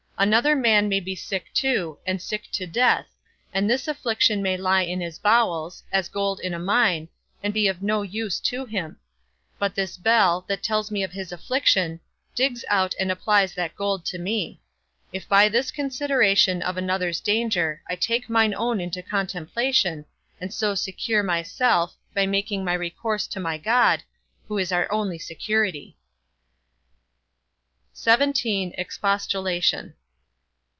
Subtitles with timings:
[0.17, 3.07] Another man may be sick too, and sick to death,
[3.55, 7.09] and this affliction may lie in his bowels, as gold in a mine,
[7.41, 8.99] and be of no use to him;
[9.57, 12.01] but this bell, that tells me of his affliction,
[12.35, 14.61] digs out and applies that gold to me:
[15.11, 20.05] if by this consideration of another's danger I take mine own into contemplation,
[20.39, 24.03] and so secure myself, by making my recourse to my God,
[24.47, 25.97] who is our only security.
[27.97, 28.75] XVII.
[28.77, 29.95] EXPOSTULATION.